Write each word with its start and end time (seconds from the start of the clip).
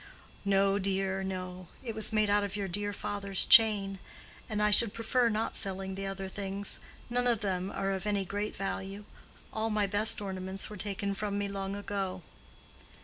"No, 0.43 0.79
dear, 0.79 1.23
no; 1.23 1.67
it 1.83 1.93
was 1.93 2.11
made 2.11 2.27
out 2.27 2.43
of 2.43 2.55
your 2.55 2.67
dear 2.67 2.91
father's 2.91 3.45
chain. 3.45 3.99
And 4.49 4.59
I 4.59 4.71
should 4.71 4.95
prefer 4.95 5.29
not 5.29 5.55
selling 5.55 5.93
the 5.93 6.07
other 6.07 6.27
things. 6.27 6.79
None 7.07 7.27
of 7.27 7.41
them 7.41 7.69
are 7.71 7.91
of 7.91 8.07
any 8.07 8.25
great 8.25 8.55
value. 8.55 9.05
All 9.53 9.69
my 9.69 9.85
best 9.85 10.19
ornaments 10.19 10.71
were 10.71 10.75
taken 10.77 11.13
from 11.13 11.37
me 11.37 11.47
long 11.47 11.75
ago." 11.75 12.23